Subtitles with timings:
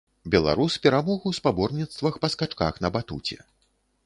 [0.35, 3.39] Беларус перамог у спаборніцтвах па скачках на батуце.